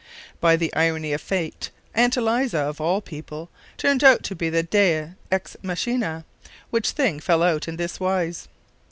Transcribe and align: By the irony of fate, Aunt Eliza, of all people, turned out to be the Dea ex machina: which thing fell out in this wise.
By 0.39 0.55
the 0.55 0.73
irony 0.73 1.13
of 1.13 1.21
fate, 1.21 1.69
Aunt 1.93 2.17
Eliza, 2.17 2.57
of 2.57 2.81
all 2.81 3.01
people, 3.01 3.51
turned 3.77 4.03
out 4.03 4.23
to 4.23 4.35
be 4.35 4.49
the 4.49 4.63
Dea 4.63 5.13
ex 5.31 5.55
machina: 5.61 6.25
which 6.71 6.89
thing 6.89 7.19
fell 7.19 7.43
out 7.43 7.67
in 7.67 7.75
this 7.75 7.99
wise. 7.99 8.47